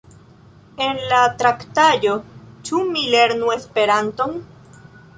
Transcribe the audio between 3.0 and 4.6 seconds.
lernu Esperanton?